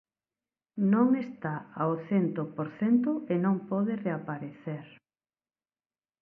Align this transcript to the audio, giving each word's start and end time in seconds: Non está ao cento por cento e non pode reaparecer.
Non 0.93 1.07
está 1.27 1.55
ao 1.81 1.93
cento 2.09 2.41
por 2.55 2.67
cento 2.79 3.11
e 3.33 3.35
non 3.45 3.55
pode 3.69 3.93
reaparecer. 4.05 4.85